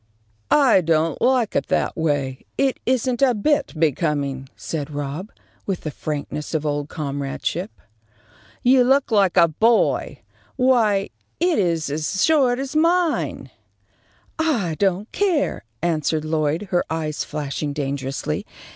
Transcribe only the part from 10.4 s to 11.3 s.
Why,